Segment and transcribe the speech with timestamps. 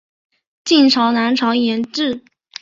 [0.65, 2.23] 晋朝南朝沿置。